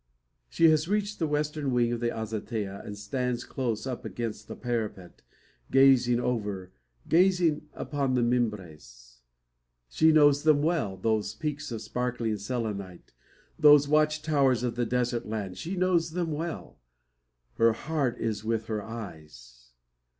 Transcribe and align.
She 0.49 0.67
has 0.71 0.87
reached 0.87 1.19
the 1.19 1.27
western 1.27 1.69
wing 1.71 1.93
of 1.93 1.99
the 1.99 2.09
azotea, 2.11 2.81
and 2.83 2.97
stands 2.97 3.43
close 3.43 3.85
up 3.85 4.03
against 4.03 4.47
the 4.47 4.55
parapet, 4.55 5.21
gazing 5.69 6.19
over 6.19 6.71
gazing 7.07 7.69
upon 7.73 8.15
the 8.15 8.23
Mimbres. 8.23 9.21
She 9.89 10.11
knows 10.11 10.41
them 10.41 10.63
well, 10.63 10.97
those 10.97 11.35
peaks 11.35 11.71
of 11.71 11.83
sparkling 11.83 12.37
selenite, 12.37 13.13
those 13.59 13.87
watch 13.87 14.23
towers 14.23 14.63
of 14.63 14.73
the 14.75 14.87
desert 14.87 15.27
land: 15.27 15.59
she 15.59 15.75
knows 15.75 16.13
them 16.13 16.31
well. 16.31 16.79
Her 17.57 17.73
heart 17.73 18.17
is 18.17 18.43
with 18.43 18.65
her 18.65 18.81
eyes. 18.81 19.73